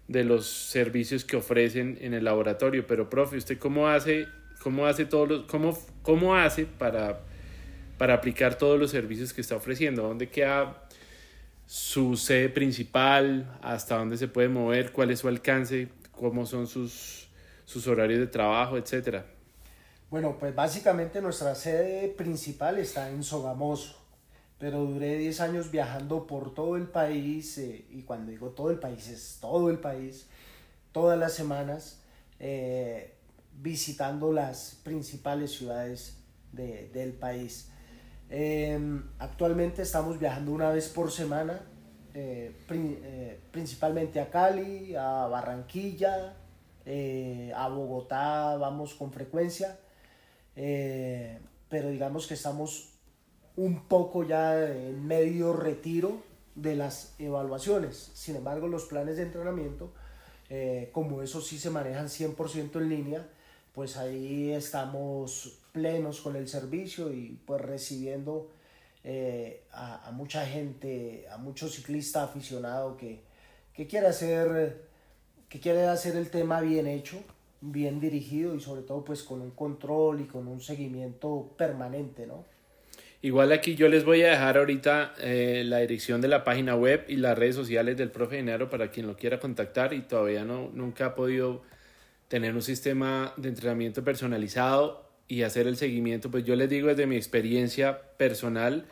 de 0.06 0.22
los 0.22 0.46
servicios 0.46 1.24
que 1.24 1.34
ofrecen 1.34 1.98
en 2.00 2.14
el 2.14 2.22
laboratorio. 2.22 2.86
Pero, 2.86 3.10
profe, 3.10 3.36
¿usted 3.36 3.58
cómo 3.58 3.88
hace, 3.88 4.28
cómo 4.62 4.86
hace 4.86 5.04
todos 5.04 5.28
los, 5.28 5.46
cómo, 5.46 5.76
cómo 6.02 6.36
hace 6.36 6.66
para, 6.66 7.22
para 7.98 8.14
aplicar 8.14 8.56
todos 8.56 8.78
los 8.78 8.92
servicios 8.92 9.32
que 9.32 9.40
está 9.40 9.56
ofreciendo? 9.56 10.04
¿Dónde 10.04 10.28
queda 10.28 10.86
su 11.66 12.16
sede 12.16 12.48
principal, 12.48 13.58
hasta 13.62 13.96
dónde 13.96 14.16
se 14.16 14.28
puede 14.28 14.48
mover, 14.48 14.92
cuál 14.92 15.10
es 15.10 15.18
su 15.18 15.26
alcance, 15.26 15.88
cómo 16.12 16.46
son 16.46 16.68
sus, 16.68 17.28
sus 17.64 17.88
horarios 17.88 18.20
de 18.20 18.28
trabajo, 18.28 18.76
etcétera. 18.76 19.26
Bueno, 20.08 20.36
pues 20.38 20.54
básicamente 20.54 21.20
nuestra 21.20 21.56
sede 21.56 22.06
principal 22.08 22.78
está 22.78 23.10
en 23.10 23.24
Sogamoso, 23.24 24.03
pero 24.58 24.84
duré 24.86 25.18
10 25.18 25.40
años 25.40 25.70
viajando 25.70 26.26
por 26.26 26.54
todo 26.54 26.76
el 26.76 26.86
país, 26.86 27.58
eh, 27.58 27.86
y 27.90 28.02
cuando 28.02 28.30
digo 28.30 28.50
todo 28.50 28.70
el 28.70 28.78
país 28.78 29.08
es 29.08 29.38
todo 29.40 29.70
el 29.70 29.78
país, 29.78 30.26
todas 30.92 31.18
las 31.18 31.32
semanas, 31.32 32.00
eh, 32.38 33.14
visitando 33.60 34.32
las 34.32 34.80
principales 34.82 35.52
ciudades 35.52 36.18
de, 36.52 36.88
del 36.88 37.12
país. 37.12 37.70
Em, 38.30 39.04
actualmente 39.18 39.82
estamos 39.82 40.18
viajando 40.18 40.52
una 40.52 40.70
vez 40.70 40.88
por 40.88 41.10
semana, 41.10 41.60
eh, 42.14 42.54
principalmente 43.50 44.20
a 44.20 44.30
Cali, 44.30 44.94
a 44.94 45.26
Barranquilla, 45.26 46.36
a 47.56 47.68
Bogotá 47.68 48.56
vamos 48.56 48.94
con 48.94 49.10
frecuencia, 49.12 49.78
pero 50.54 51.88
digamos 51.90 52.26
que 52.26 52.34
estamos 52.34 52.93
un 53.56 53.86
poco 53.86 54.24
ya 54.24 54.70
en 54.70 55.06
medio 55.06 55.52
retiro 55.52 56.22
de 56.54 56.76
las 56.76 57.14
evaluaciones. 57.18 58.10
Sin 58.14 58.36
embargo, 58.36 58.68
los 58.68 58.84
planes 58.84 59.16
de 59.16 59.24
entrenamiento, 59.24 59.92
como 60.92 61.22
eso 61.22 61.40
sí 61.40 61.58
se 61.58 61.70
manejan 61.70 62.06
100% 62.06 62.76
en 62.76 62.88
línea, 62.88 63.28
pues 63.74 63.96
ahí 63.96 64.52
estamos 64.52 65.58
plenos 65.72 66.20
con 66.20 66.36
el 66.36 66.48
servicio 66.48 67.12
y 67.12 67.40
pues 67.44 67.60
recibiendo 67.60 68.48
eh, 69.02 69.64
a, 69.72 70.12
mucha 70.12 70.46
gente, 70.46 71.26
a 71.30 71.36
mucho 71.36 71.68
ciclista 71.68 72.22
aficionado 72.22 72.96
que, 72.96 73.20
que, 73.74 73.86
quiere 73.88 74.06
hacer, 74.06 74.86
que 75.48 75.58
quiere 75.58 75.88
hacer 75.88 76.16
el 76.16 76.30
tema 76.30 76.60
bien 76.60 76.86
hecho, 76.86 77.18
bien 77.60 77.98
dirigido 77.98 78.54
y 78.54 78.60
sobre 78.60 78.82
todo 78.82 79.04
pues 79.04 79.24
con 79.24 79.42
un 79.42 79.50
control 79.50 80.20
y 80.20 80.24
con 80.24 80.46
un 80.46 80.60
seguimiento 80.60 81.50
permanente, 81.58 82.26
¿no? 82.26 82.44
Igual 83.24 83.52
aquí 83.52 83.74
yo 83.74 83.88
les 83.88 84.04
voy 84.04 84.20
a 84.20 84.28
dejar 84.28 84.58
ahorita 84.58 85.14
eh, 85.18 85.62
la 85.64 85.78
dirección 85.78 86.20
de 86.20 86.28
la 86.28 86.44
página 86.44 86.76
web 86.76 87.06
y 87.08 87.16
las 87.16 87.38
redes 87.38 87.54
sociales 87.54 87.96
del 87.96 88.10
profe 88.10 88.36
Dinero 88.36 88.68
para 88.68 88.90
quien 88.90 89.06
lo 89.06 89.16
quiera 89.16 89.40
contactar 89.40 89.94
y 89.94 90.02
todavía 90.02 90.44
no, 90.44 90.70
nunca 90.74 91.06
ha 91.06 91.14
podido 91.14 91.62
tener 92.28 92.54
un 92.54 92.60
sistema 92.60 93.32
de 93.38 93.48
entrenamiento 93.48 94.04
personalizado 94.04 95.10
y 95.26 95.40
hacer 95.40 95.66
el 95.66 95.78
seguimiento, 95.78 96.30
pues 96.30 96.44
yo 96.44 96.54
les 96.54 96.68
digo 96.68 96.88
desde 96.88 97.06
mi 97.06 97.16
experiencia 97.16 97.98
personal, 98.18 98.84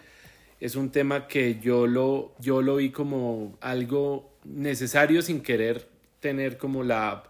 es 0.61 0.77
un 0.77 0.91
tema 0.91 1.29
que 1.29 1.61
yo 1.61 1.87
lo, 1.87 2.35
yo 2.39 2.62
lo 2.62 2.77
vi 2.77 2.89
como 2.89 3.59
algo 3.61 4.33
necesario 4.45 5.21
sin 5.21 5.43
querer 5.43 5.89
tener 6.21 6.57
como 6.57 6.85
la, 6.85 7.25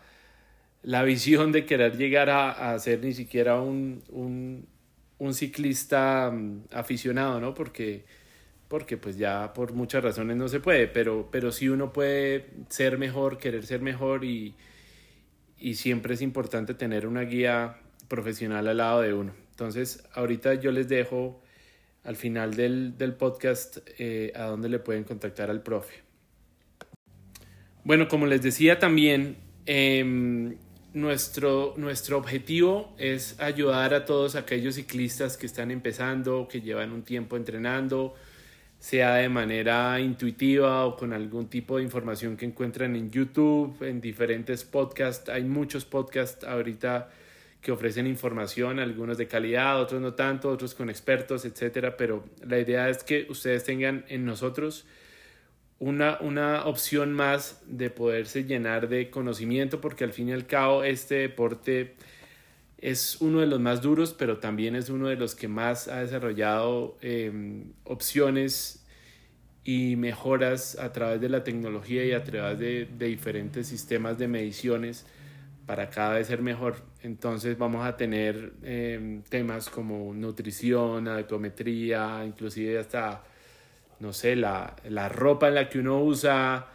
la 0.83 1.03
visión 1.13 1.51
de 1.51 1.67
querer 1.67 1.97
llegar 1.97 2.31
a, 2.31 2.73
a 2.73 2.79
ser 2.79 3.01
ni 3.03 3.13
siquiera 3.13 3.61
un, 3.61 4.05
un, 5.23 5.35
ciclista 5.35 6.31
mm, 6.31 6.65
aficionado, 6.73 7.41
¿no? 7.41 7.55
Porque, 7.55 8.05
porque 8.69 8.97
pues 8.97 9.17
ya 9.17 9.53
por 9.53 9.73
muchas 9.73 10.03
razones 10.03 10.37
no 10.37 10.49
se 10.49 10.61
puede, 10.61 10.89
pero, 10.89 11.29
pero 11.31 11.53
sí 11.53 11.69
uno 11.69 11.93
puede 11.93 12.51
ser 12.69 12.99
mejor, 12.99 13.39
querer 13.39 13.65
ser 13.67 13.81
mejor 13.81 14.25
y, 14.25 14.55
y 15.59 15.75
siempre 15.75 16.15
es 16.15 16.23
importante 16.23 16.75
tener 16.75 17.07
una 17.07 17.23
guía 17.23 17.77
profesional 18.09 18.69
al 18.69 18.77
lado 18.77 19.01
de 19.01 19.15
uno. 19.15 19.33
Entonces, 19.51 20.03
ahorita 20.15 20.55
yo 20.55 20.73
les 20.73 20.89
dejo 20.89 21.43
al 22.05 22.17
final 22.17 22.55
del, 22.55 23.15
podcast 23.19 23.79
eh, 23.99 24.33
a 24.35 24.45
dónde 24.45 24.69
le 24.69 24.79
pueden 24.79 25.05
contactar 25.05 25.51
al 25.51 25.63
profe. 25.63 25.95
Bueno, 27.85 28.09
como 28.09 28.27
les 28.27 28.43
decía 28.43 28.79
también, 28.79 29.37
em, 29.67 30.57
nuestro, 30.95 31.75
nuestro 31.77 32.19
objetivo 32.19 32.95
es 32.99 33.39
ayudar 33.41 33.95
a 33.95 34.05
todos 34.05 34.35
aquellos 34.35 34.75
ciclistas 34.75 35.37
que 35.37 35.47
están 35.47 35.71
empezando, 35.71 36.49
que 36.49 36.61
llevan 36.61 36.93
un 36.93 37.03
tiempo 37.03 37.37
entrenando, 37.37 38.15
sea 38.79 39.15
de 39.15 39.29
manera 39.29 39.99
intuitiva 40.01 40.85
o 40.85 40.97
con 40.97 41.13
algún 41.13 41.49
tipo 41.49 41.77
de 41.77 41.85
información 41.85 42.37
que 42.37 42.47
encuentran 42.47 42.97
en 42.97 43.11
YouTube, 43.11 43.77
en 43.83 44.01
diferentes 44.01 44.65
podcasts. 44.65 45.29
Hay 45.29 45.45
muchos 45.45 45.85
podcasts 45.85 46.45
ahorita 46.45 47.09
que 47.61 47.71
ofrecen 47.71 48.09
información, 48.09 48.81
algunos 48.81 49.17
de 49.17 49.29
calidad, 49.29 49.81
otros 49.81 50.01
no 50.01 50.15
tanto, 50.15 50.51
otros 50.51 50.75
con 50.75 50.91
expertos, 50.91 51.45
etcétera, 51.45 51.97
pero 51.97 52.25
la 52.45 52.59
idea 52.59 52.89
es 52.89 53.05
que 53.05 53.27
ustedes 53.31 53.63
tengan 53.63 54.05
en 54.09 54.25
nosotros 54.25 54.85
una, 55.83 56.19
una 56.21 56.65
opción 56.67 57.13
más 57.13 57.61
de 57.67 57.91
poderse 57.91 58.45
llenar 58.45 58.89
de 58.89 59.11
conocimiento, 59.11 59.81
porque 59.81 60.05
al 60.05 60.13
fin 60.13 60.29
y 60.29 60.33
al 60.33 60.47
cabo 60.47 60.85
este 60.85 61.17
deporte 61.17 61.97
es 62.79 63.21
uno 63.21 63.41
de 63.41 63.47
los 63.47 63.59
más 63.59 63.83
duros, 63.83 64.15
pero 64.17 64.39
también 64.39 64.77
es 64.77 64.91
uno 64.91 65.09
de 65.09 65.17
los 65.17 65.35
que 65.35 65.49
más 65.49 65.89
ha 65.89 65.99
desarrollado 65.99 66.97
em, 67.01 67.73
opciones 67.83 68.87
y 69.65 69.97
mejoras 69.97 70.79
a 70.79 70.93
través 70.93 71.21
de 71.21 71.29
la 71.29 71.43
tecnología 71.43 72.05
y 72.05 72.13
a 72.13 72.23
través 72.23 72.61
de, 72.61 73.09
diferentes 73.09 73.67
sistemas 73.67 74.19
de 74.19 74.29
mediciones 74.29 75.05
para 75.67 75.91
cada 75.91 76.15
vez 76.15 76.29
ser 76.29 76.43
mejor. 76.43 76.77
Entonces 77.03 77.59
vamos 77.59 77.85
a 77.85 77.97
tener 77.97 78.53
em, 78.63 79.23
temas 79.23 79.69
como 79.69 80.15
nutrición, 80.15 81.09
adometría, 81.09 82.25
inclusive 82.25 82.79
hasta, 82.79 83.25
no 84.03 84.13
sé, 84.13 84.37
la, 84.37 84.77
la, 84.89 85.09
ropa 85.09 85.49
en 85.49 85.55
la 85.55 85.69
que 85.69 85.79
uno 85.79 86.03
usa, 86.03 86.67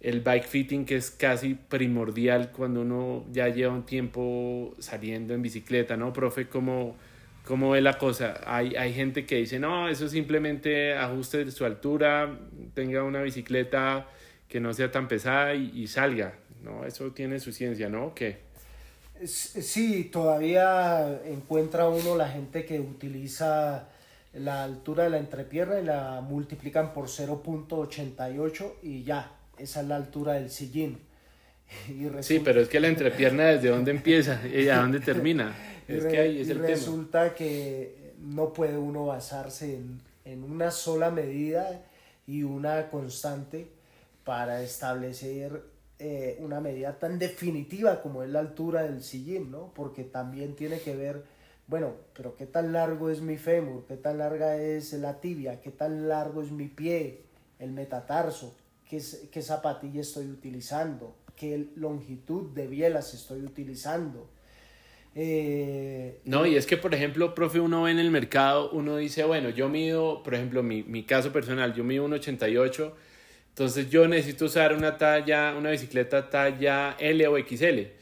el 0.00 0.20
bike 0.20 0.46
fitting 0.46 0.84
que 0.84 0.96
es 0.96 1.10
casi 1.10 1.54
primordial 1.54 2.52
cuando 2.52 2.82
uno 2.82 3.24
ya 3.32 3.48
lleva 3.48 3.72
un 3.72 3.84
tiempo 3.84 4.74
saliendo 4.78 5.34
en 5.34 5.42
bicicleta, 5.42 5.96
¿no, 5.96 6.12
profe? 6.12 6.48
¿Cómo, 6.48 6.96
cómo 7.44 7.70
ve 7.70 7.80
la 7.80 7.98
cosa? 7.98 8.40
Hay, 8.46 8.76
hay 8.76 8.92
gente 8.94 9.26
que 9.26 9.36
dice, 9.36 9.58
no, 9.58 9.88
eso 9.88 10.08
simplemente 10.08 10.94
ajuste 10.94 11.50
su 11.50 11.64
altura, 11.64 12.38
tenga 12.74 13.02
una 13.02 13.22
bicicleta 13.22 14.06
que 14.48 14.60
no 14.60 14.72
sea 14.72 14.90
tan 14.90 15.08
pesada 15.08 15.54
y 15.54 15.86
salga. 15.88 16.34
¿no? 16.62 16.84
Eso 16.84 17.10
tiene 17.12 17.40
su 17.40 17.52
ciencia, 17.52 17.88
¿no? 17.88 18.14
¿Qué? 18.14 18.38
Sí, 19.24 20.04
todavía 20.12 21.20
encuentra 21.24 21.88
uno 21.88 22.16
la 22.16 22.28
gente 22.28 22.64
que 22.64 22.78
utiliza 22.78 23.88
la 24.40 24.64
altura 24.64 25.04
de 25.04 25.10
la 25.10 25.18
entrepierna 25.18 25.80
y 25.80 25.84
la 25.84 26.20
multiplican 26.20 26.92
por 26.92 27.06
0.88 27.06 28.72
y 28.82 29.02
ya, 29.02 29.32
esa 29.58 29.80
es 29.80 29.86
la 29.86 29.96
altura 29.96 30.34
del 30.34 30.50
sillín. 30.50 30.98
Sí, 32.22 32.40
pero 32.42 32.62
es 32.62 32.68
que 32.68 32.80
la 32.80 32.88
entrepierna 32.88 33.44
desde 33.44 33.68
dónde 33.68 33.90
empieza 33.90 34.40
y 34.46 34.68
a 34.68 34.78
dónde 34.78 35.00
termina. 35.00 35.54
Es 35.86 36.04
que 36.04 36.18
ahí 36.18 36.40
es 36.40 36.48
el 36.48 36.60
resulta 36.60 37.34
que 37.34 38.14
no 38.18 38.52
puede 38.52 38.78
uno 38.78 39.06
basarse 39.06 39.76
en, 39.76 40.00
en 40.24 40.44
una 40.44 40.70
sola 40.70 41.10
medida 41.10 41.82
y 42.26 42.42
una 42.42 42.90
constante 42.90 43.68
para 44.24 44.62
establecer 44.62 45.62
eh, 46.00 46.36
una 46.40 46.60
medida 46.60 46.96
tan 46.96 47.18
definitiva 47.18 48.00
como 48.02 48.22
es 48.22 48.28
la 48.28 48.38
altura 48.38 48.82
del 48.82 49.02
sillín, 49.02 49.50
¿no? 49.50 49.72
Porque 49.74 50.04
también 50.04 50.54
tiene 50.54 50.78
que 50.78 50.94
ver, 50.94 51.24
bueno, 51.68 51.94
pero 52.14 52.34
qué 52.34 52.46
tan 52.46 52.72
largo 52.72 53.10
es 53.10 53.20
mi 53.20 53.36
fémur, 53.36 53.84
qué 53.86 53.96
tan 53.96 54.18
larga 54.18 54.56
es 54.56 54.94
la 54.94 55.20
tibia, 55.20 55.60
qué 55.60 55.70
tan 55.70 56.08
largo 56.08 56.40
es 56.40 56.50
mi 56.50 56.66
pie, 56.66 57.20
el 57.58 57.72
metatarso, 57.72 58.56
qué, 58.88 59.02
qué 59.30 59.42
zapatilla 59.42 60.00
estoy 60.00 60.28
utilizando, 60.28 61.14
qué 61.36 61.68
longitud 61.76 62.54
de 62.54 62.66
bielas 62.66 63.12
estoy 63.12 63.42
utilizando. 63.42 64.30
Eh, 65.14 66.20
no, 66.24 66.46
y 66.46 66.56
es 66.56 66.64
que, 66.64 66.78
por 66.78 66.94
ejemplo, 66.94 67.34
profe, 67.34 67.60
uno 67.60 67.82
ve 67.82 67.90
en 67.90 67.98
el 67.98 68.10
mercado, 68.10 68.70
uno 68.70 68.96
dice, 68.96 69.24
bueno, 69.24 69.50
yo 69.50 69.68
mido, 69.68 70.22
por 70.22 70.34
ejemplo, 70.34 70.62
mi, 70.62 70.82
mi 70.84 71.02
caso 71.02 71.32
personal, 71.32 71.74
yo 71.74 71.84
mido 71.84 72.06
un 72.06 72.14
88, 72.14 72.96
entonces 73.50 73.90
yo 73.90 74.08
necesito 74.08 74.46
usar 74.46 74.72
una 74.72 74.96
talla, 74.96 75.54
una 75.54 75.70
bicicleta 75.70 76.30
talla 76.30 76.96
L 76.98 77.28
o 77.28 77.36
XL 77.36 77.98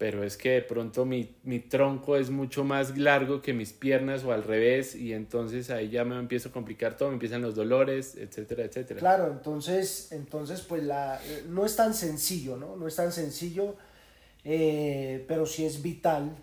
pero 0.00 0.24
es 0.24 0.38
que 0.38 0.52
de 0.52 0.62
pronto 0.62 1.04
mi, 1.04 1.36
mi, 1.42 1.60
tronco 1.60 2.16
es 2.16 2.30
mucho 2.30 2.64
más 2.64 2.96
largo 2.96 3.42
que 3.42 3.52
mis 3.52 3.74
piernas 3.74 4.24
o 4.24 4.32
al 4.32 4.44
revés 4.44 4.94
y 4.94 5.12
entonces 5.12 5.68
ahí 5.68 5.90
ya 5.90 6.06
me 6.06 6.18
empiezo 6.18 6.48
a 6.48 6.52
complicar 6.52 6.96
todo, 6.96 7.10
me 7.10 7.16
empiezan 7.16 7.42
los 7.42 7.54
dolores, 7.54 8.14
etcétera, 8.16 8.64
etcétera. 8.64 8.98
Claro, 8.98 9.30
entonces, 9.30 10.10
entonces 10.12 10.62
pues 10.62 10.84
la, 10.84 11.20
no 11.50 11.66
es 11.66 11.76
tan 11.76 11.92
sencillo, 11.92 12.56
¿no? 12.56 12.76
No 12.76 12.88
es 12.88 12.96
tan 12.96 13.12
sencillo, 13.12 13.76
eh, 14.42 15.22
pero 15.28 15.44
sí 15.44 15.66
es 15.66 15.82
vital, 15.82 16.34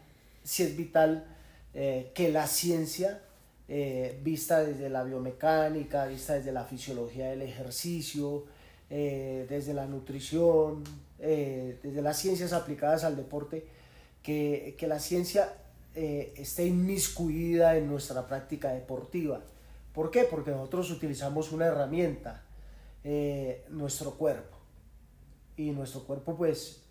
sí 0.43 0.61
es 0.61 0.77
vital 0.77 1.25
eh, 1.73 2.11
que 2.13 2.31
la 2.31 2.45
ciencia, 2.45 3.23
eh, 3.67 4.19
vista 4.21 4.63
desde 4.63 4.87
la 4.87 5.03
biomecánica, 5.03 6.05
vista 6.05 6.35
desde 6.35 6.51
la 6.51 6.63
fisiología 6.63 7.31
del 7.31 7.41
ejercicio, 7.41 8.45
desde 8.87 9.73
la 9.73 9.85
nutrición, 9.87 10.83
eh, 11.19 11.79
desde 11.81 12.01
las 12.01 12.17
ciencias 12.17 12.53
aplicadas 12.53 13.03
al 13.03 13.15
deporte, 13.15 13.65
que, 14.23 14.75
que 14.77 14.87
la 14.87 14.99
ciencia 14.99 15.53
eh, 15.95 16.33
esté 16.37 16.65
inmiscuida 16.65 17.77
en 17.77 17.87
nuestra 17.87 18.27
práctica 18.27 18.71
deportiva. 18.71 19.41
¿Por 19.93 20.11
qué? 20.11 20.23
Porque 20.23 20.51
nosotros 20.51 20.91
utilizamos 20.91 21.51
una 21.51 21.65
herramienta, 21.65 22.43
eh, 23.03 23.65
nuestro 23.69 24.11
cuerpo. 24.11 24.57
Y 25.55 25.71
nuestro 25.71 26.03
cuerpo 26.03 26.35
pues 26.35 26.83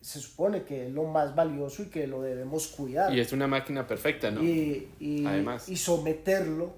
se 0.00 0.20
supone 0.20 0.64
que 0.64 0.86
es 0.86 0.92
lo 0.92 1.04
más 1.04 1.34
valioso 1.34 1.82
y 1.82 1.86
que 1.86 2.06
lo 2.06 2.22
debemos 2.22 2.66
cuidar. 2.68 3.14
Y 3.14 3.20
es 3.20 3.32
una 3.32 3.46
máquina 3.46 3.86
perfecta, 3.86 4.30
¿no? 4.30 4.42
Y, 4.42 4.88
y, 4.98 5.24
Además. 5.24 5.68
y 5.68 5.76
someterlo 5.76 6.72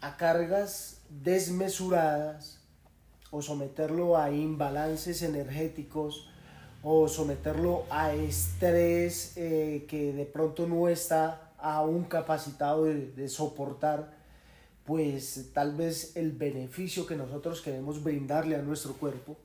a 0.00 0.16
cargas 0.16 1.00
desmesuradas 1.08 2.57
o 3.30 3.42
someterlo 3.42 4.16
a 4.16 4.30
imbalances 4.30 5.22
energéticos 5.22 6.28
o 6.82 7.08
someterlo 7.08 7.84
a 7.90 8.14
estrés 8.14 9.36
eh, 9.36 9.84
que 9.88 10.12
de 10.12 10.24
pronto 10.24 10.66
no 10.66 10.88
está 10.88 11.52
aún 11.58 12.04
capacitado 12.04 12.84
de, 12.84 13.28
soportar, 13.28 14.12
pues 14.84 15.50
tal 15.52 15.74
vez 15.74 16.16
el 16.16 16.32
beneficio 16.32 17.04
que 17.04 17.16
nosotros 17.16 17.60
queremos 17.60 18.02
brindarle 18.02 18.56
a 18.56 18.62
nuestro 18.62 18.94
cuerpo 18.94 19.36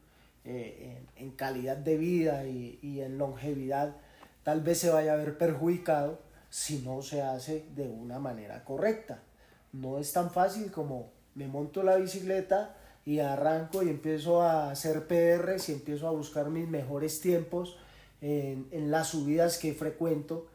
eh, 0.46 1.02
en, 1.16 1.32
calidad 1.32 1.78
de 1.78 1.98
vida 1.98 2.46
y, 2.46 2.80
y 2.82 3.02
en 3.02 3.18
longevidad, 3.18 3.96
tal 4.44 4.62
vez 4.62 4.78
se 4.78 4.90
vaya 4.90 5.14
a 5.14 5.18
ver 5.18 5.38
perjudicado 5.38 6.20
si 6.50 6.80
no 6.80 7.02
se 7.02 7.24
hace 7.24 7.66
de 7.76 7.90
una 7.90 8.20
manera 8.20 8.64
correcta. 8.64 9.24
No 9.72 9.98
es 9.98 10.14
tan 10.14 10.30
fácil 10.30 10.72
como 10.72 11.10
me 11.34 11.48
monto 11.48 11.82
la 11.82 11.96
bicicleta, 11.96 12.76
y 13.06 13.20
arranco 13.20 13.84
y 13.84 13.90
empiezo 13.90 14.42
a 14.42 14.72
hacer 14.72 15.08
PRs 15.08 15.70
y 15.70 15.74
empiezo 15.74 16.08
a 16.08 16.12
buscar 16.12 16.50
mis 16.50 16.68
mejores 16.68 17.20
tiempos 17.20 17.78
en, 18.22 18.68
en 18.72 18.92
las 18.92 19.10
subidas 19.10 19.58
que 19.58 19.74
frecuento. 19.74 20.48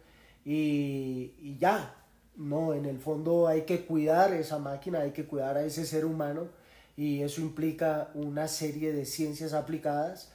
Y, 0.45 1.35
y, 1.41 1.57
ya, 1.59 1.95
no, 2.37 2.73
en 2.73 2.87
el 2.87 2.99
fondo 2.99 3.49
hay 3.49 3.63
que 3.63 3.85
cuidar 3.85 4.33
esa 4.33 4.59
máquina, 4.59 5.01
hay 5.01 5.11
que 5.11 5.27
cuidar 5.27 5.57
a 5.59 5.65
ese 5.65 5.85
ser 5.85 6.05
humano 6.07 6.49
y 6.97 7.23
eso 7.23 7.43
implica 7.43 8.11
una 8.15 8.49
serie 8.49 8.93
de 8.93 9.05
ciencias 9.05 9.53
aplicadas 9.53 10.33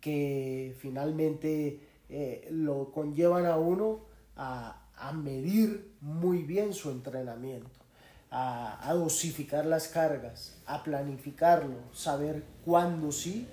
que 0.00 0.74
finalmente 0.78 1.80
eh, 2.08 2.46
lo 2.52 2.92
conllevan 2.92 3.46
a 3.46 3.56
uno 3.56 4.00
a, 4.36 4.86
a 4.94 5.12
medir 5.12 5.90
muy 6.00 6.44
bien 6.44 6.72
su 6.72 6.90
entrenamiento 6.90 7.85
a, 8.38 8.92
dosificar 8.92 9.64
las 9.64 9.88
cargas, 9.88 10.56
a 10.66 10.82
planificarlo, 10.82 11.78
saber 11.94 12.42
cuándo 12.66 13.10
sí, 13.10 13.46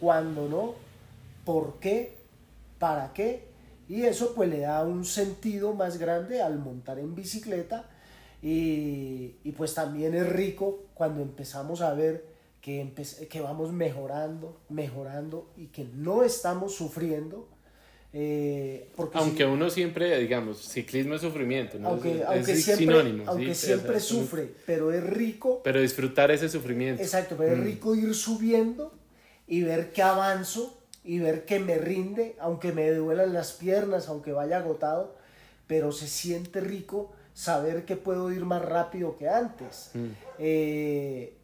cuándo 0.00 0.48
no, 0.48 0.74
por 1.44 1.78
qué, 1.78 2.16
para 2.80 3.12
qué, 3.12 3.46
y 3.88 4.02
eso 4.02 4.34
pues 4.34 4.50
le 4.50 4.60
da 4.60 4.84
un 4.84 5.04
sentido 5.04 5.74
más 5.74 5.98
grande 5.98 6.42
al 6.42 6.58
montar 6.58 6.98
en 6.98 7.14
bicicleta 7.14 7.88
y, 8.42 9.36
y 9.44 9.52
pues 9.52 9.74
también 9.74 10.14
es 10.16 10.28
rico 10.28 10.86
cuando 10.94 11.22
empezamos 11.22 11.80
a 11.80 11.94
ver 11.94 12.26
que, 12.60 12.92
que 13.30 13.40
vamos 13.40 13.72
mejorando, 13.72 14.60
mejorando 14.68 15.52
y 15.56 15.68
que 15.68 15.84
no 15.84 16.24
estamos 16.24 16.74
sufriendo 16.74 17.46
eh, 18.18 18.88
aunque 19.12 19.44
uno 19.44 19.68
siempre, 19.68 20.18
digamos, 20.18 20.66
ciclismo 20.66 21.16
es 21.16 21.20
sufrimiento, 21.20 21.78
¿no? 21.78 21.88
Aunque, 21.88 22.24
es, 22.34 22.64
siempre, 22.64 22.86
sinónimo. 22.86 23.24
Aunque 23.26 23.54
siempre 23.54 24.00
sufre, 24.00 24.54
pero 24.64 24.90
es 24.90 25.04
rico. 25.04 25.60
Pero 25.62 25.82
disfrutar 25.82 26.30
ese 26.30 26.48
sufrimiento. 26.48 27.02
Exacto, 27.02 27.36
pero 27.36 27.52
es 27.52 27.58
mm. 27.58 27.64
rico 27.64 27.94
ir 27.94 28.14
subiendo 28.14 28.94
y 29.46 29.64
ver 29.64 29.92
que 29.92 30.00
avanzo 30.00 30.80
y 31.04 31.18
ver 31.18 31.44
que 31.44 31.58
me 31.58 31.76
rinde, 31.76 32.36
aunque 32.40 32.72
me 32.72 32.90
duelan 32.90 33.34
las 33.34 33.52
piernas, 33.52 34.08
aunque 34.08 34.32
vaya 34.32 34.56
agotado, 34.56 35.18
pero 35.66 35.92
se 35.92 36.08
siente 36.08 36.60
rico 36.60 37.12
saber 37.34 37.84
que 37.84 37.96
puedo 37.96 38.32
ir 38.32 38.46
más 38.46 38.62
rápido 38.62 39.18
que 39.18 39.28
antes. 39.28 39.90
Mm. 39.92 40.06
Eh, 40.38 41.36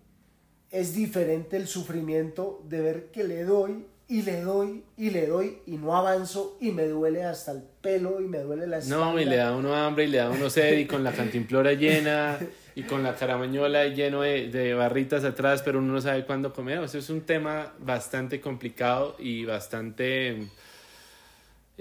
es 0.71 0.95
diferente 0.95 1.59
el 1.59 1.67
sufrimiento 1.67 2.63
de 2.67 2.81
ver 2.81 3.11
que 3.11 3.25
le 3.25 3.45
doy 3.45 3.85
y 4.13 4.21
le 4.21 4.43
doy 4.43 4.85
y 4.99 5.09
le 5.09 5.27
doy 5.27 5.61
y 5.67 5.79
no 5.79 5.97
avanzo 5.97 6.59
y 6.61 6.71
me 6.71 6.85
duele 6.85 7.25
hasta 7.25 7.53
el 7.53 7.63
pelo 7.81 8.21
y 8.21 8.25
me 8.25 8.41
duele 8.41 8.67
la 8.67 8.77
espalda. 8.77 9.07
No, 9.07 9.19
y 9.19 9.25
le 9.25 9.37
da 9.37 9.57
uno 9.57 9.75
hambre 9.75 10.05
y 10.05 10.09
le 10.09 10.19
da 10.19 10.29
uno 10.29 10.51
sed 10.51 10.77
y 10.81 10.85
con 10.85 11.03
la 11.03 11.13
cantimplora 11.13 11.73
llena 11.73 12.39
y 12.75 12.83
con 12.83 13.03
la 13.03 13.15
caramañola 13.15 13.87
lleno 13.87 14.21
de, 14.21 14.75
barritas 14.75 15.25
atrás, 15.25 15.63
pero 15.63 15.79
uno 15.79 15.95
no 15.95 16.01
sabe 16.03 16.27
cuándo 16.27 16.53
comer. 16.53 16.81
O 16.81 16.89
sea, 16.89 17.01
es 17.01 17.09
un 17.09 17.23
tema 17.23 17.73
bastante 17.79 18.39
complicado 18.39 19.17
y 19.19 19.47
bastante 19.47 20.47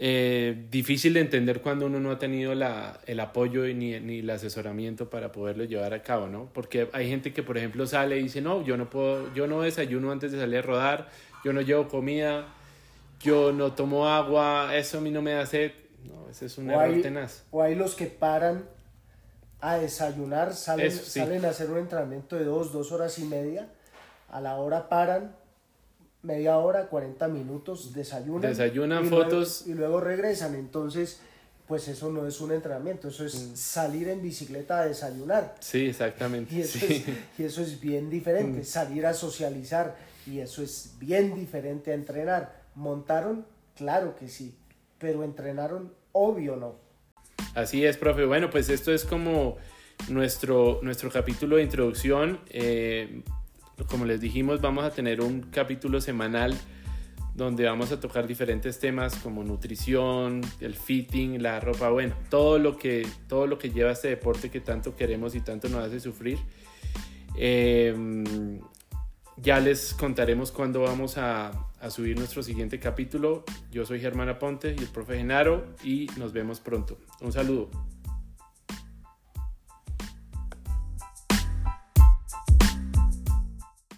eh, 0.03 0.65
difícil 0.71 1.13
de 1.13 1.19
entender 1.19 1.61
cuando 1.61 1.85
uno 1.85 1.99
no 1.99 2.09
ha 2.09 2.17
tenido 2.17 2.55
la, 2.55 2.99
el 3.05 3.19
apoyo 3.19 3.63
ni, 3.65 3.99
ni 3.99 4.19
el 4.19 4.29
asesoramiento 4.31 5.09
para 5.09 5.31
poderlo 5.31 5.63
llevar 5.63 5.93
a 5.93 6.01
cabo, 6.01 6.27
¿no? 6.27 6.49
Porque 6.51 6.89
hay 6.91 7.07
gente 7.07 7.33
que, 7.33 7.43
por 7.43 7.57
ejemplo, 7.57 7.85
sale 7.85 8.17
y 8.17 8.23
dice, 8.23 8.41
no, 8.41 8.65
yo 8.65 8.77
no 8.77 8.89
puedo, 8.89 9.31
yo 9.35 9.45
no 9.45 9.61
desayuno 9.61 10.11
antes 10.11 10.31
de 10.31 10.39
salir 10.39 10.57
a 10.57 10.61
rodar 10.63 11.07
yo 11.43 11.53
no 11.53 11.61
llevo 11.61 11.87
comida, 11.87 12.47
yo 13.19 13.51
no 13.51 13.73
tomo 13.73 14.07
agua, 14.07 14.75
eso 14.75 14.99
a 14.99 15.01
mí 15.01 15.11
no 15.11 15.21
me 15.21 15.31
da 15.33 15.45
sed. 15.45 15.71
No, 16.03 16.29
ese 16.29 16.47
es 16.47 16.57
un 16.57 16.69
error 16.69 17.01
tenaz. 17.01 17.43
O 17.51 17.61
hay 17.61 17.75
los 17.75 17.95
que 17.95 18.07
paran 18.07 18.65
a 19.59 19.75
desayunar, 19.77 20.53
salen, 20.53 20.91
salen 20.91 21.45
a 21.45 21.49
hacer 21.49 21.69
un 21.69 21.77
entrenamiento 21.77 22.35
de 22.35 22.45
dos, 22.45 22.71
dos 22.71 22.91
horas 22.91 23.19
y 23.19 23.25
media, 23.25 23.69
a 24.29 24.41
la 24.41 24.55
hora 24.55 24.89
paran, 24.89 25.35
media 26.23 26.57
hora, 26.57 26.87
40 26.87 27.27
minutos, 27.27 27.93
desayunan. 27.93 28.51
Desayunan 28.51 29.07
fotos. 29.07 29.65
y 29.67 29.73
luego 29.73 29.99
regresan. 29.99 30.55
Entonces, 30.55 31.21
pues 31.67 31.87
eso 31.87 32.11
no 32.11 32.27
es 32.27 32.41
un 32.41 32.51
entrenamiento, 32.51 33.07
eso 33.07 33.25
es 33.25 33.35
mm. 33.35 33.55
salir 33.55 34.09
en 34.09 34.21
bicicleta 34.21 34.81
a 34.81 34.85
desayunar. 34.85 35.55
Sí, 35.61 35.87
exactamente. 35.87 36.53
Y 36.53 36.61
eso, 36.61 36.85
Es, 36.85 37.03
y 37.39 37.43
eso 37.43 37.61
es 37.61 37.79
bien 37.79 38.09
diferente, 38.09 38.61
mm. 38.61 38.65
salir 38.65 39.05
a 39.05 39.13
socializar 39.13 39.95
y 40.27 40.39
eso 40.39 40.61
es 40.61 40.95
bien 40.99 41.33
diferente 41.33 41.91
a 41.91 41.95
entrenar. 41.95 42.61
¿Montaron? 42.75 43.45
Claro 43.75 44.15
que 44.15 44.27
sí, 44.27 44.53
pero 44.97 45.23
entrenaron, 45.23 45.93
obvio 46.11 46.55
no. 46.55 46.75
Así 47.55 47.85
es, 47.85 47.97
profe. 47.97 48.25
Bueno, 48.25 48.49
pues 48.49 48.69
esto 48.69 48.93
es 48.93 49.03
como 49.05 49.57
nuestro, 50.09 50.79
nuestro 50.83 51.09
capítulo 51.09 51.55
de 51.55 51.63
introducción. 51.63 52.39
Eh, 52.49 53.23
como 53.89 54.05
les 54.05 54.21
dijimos, 54.21 54.61
vamos 54.61 54.83
a 54.83 54.91
tener 54.91 55.21
un 55.21 55.41
capítulo 55.41 56.01
semanal 56.01 56.57
donde 57.33 57.65
vamos 57.65 57.91
a 57.91 57.99
tocar 57.99 58.27
diferentes 58.27 58.79
temas 58.79 59.15
como 59.15 59.43
nutrición, 59.43 60.41
el 60.59 60.75
fitting, 60.75 61.41
la 61.41 61.59
ropa, 61.59 61.89
bueno, 61.89 62.13
todo 62.29 62.59
lo 62.59 62.77
que, 62.77 63.07
todo 63.27 63.47
lo 63.47 63.57
que 63.57 63.69
lleva 63.69 63.91
este 63.91 64.09
deporte 64.09 64.49
que 64.49 64.59
tanto 64.59 64.95
queremos 64.95 65.33
y 65.35 65.41
tanto 65.41 65.69
nos 65.69 65.85
hace 65.85 65.99
sufrir. 65.99 66.39
Eh, 67.37 67.95
ya 69.37 69.59
les 69.59 69.93
contaremos 69.93 70.51
cuándo 70.51 70.81
vamos 70.81 71.17
a, 71.17 71.51
a, 71.79 71.89
subir 71.89 72.17
nuestro 72.17 72.43
siguiente 72.43 72.79
capítulo. 72.79 73.43
Yo 73.71 73.85
soy 73.85 73.99
Germán 73.99 74.29
Aponte 74.29 74.75
y 74.77 74.81
el 74.81 74.89
profe 74.89 75.17
Genaro 75.17 75.65
y 75.83 76.07
nos 76.17 76.33
vemos 76.33 76.59
pronto. 76.59 76.99
Un 77.21 77.31
saludo. 77.31 77.69